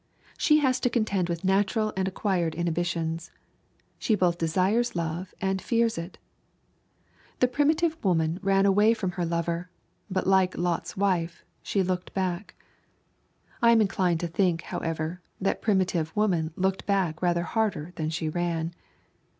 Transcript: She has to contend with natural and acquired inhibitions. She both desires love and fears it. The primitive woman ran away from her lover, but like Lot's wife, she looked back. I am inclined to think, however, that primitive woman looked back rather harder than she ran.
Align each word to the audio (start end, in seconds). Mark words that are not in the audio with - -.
She 0.35 0.57
has 0.61 0.79
to 0.79 0.89
contend 0.89 1.29
with 1.29 1.43
natural 1.45 1.93
and 1.95 2.07
acquired 2.07 2.55
inhibitions. 2.55 3.29
She 3.99 4.15
both 4.15 4.39
desires 4.39 4.95
love 4.95 5.31
and 5.39 5.61
fears 5.61 5.95
it. 5.95 6.17
The 7.37 7.47
primitive 7.47 8.03
woman 8.03 8.39
ran 8.41 8.65
away 8.65 8.95
from 8.95 9.11
her 9.11 9.25
lover, 9.27 9.69
but 10.09 10.25
like 10.25 10.57
Lot's 10.57 10.97
wife, 10.97 11.45
she 11.61 11.83
looked 11.83 12.15
back. 12.15 12.55
I 13.61 13.69
am 13.69 13.79
inclined 13.79 14.21
to 14.21 14.27
think, 14.27 14.63
however, 14.63 15.21
that 15.39 15.61
primitive 15.61 16.15
woman 16.15 16.51
looked 16.55 16.87
back 16.87 17.21
rather 17.21 17.43
harder 17.43 17.93
than 17.95 18.09
she 18.09 18.27
ran. 18.27 18.73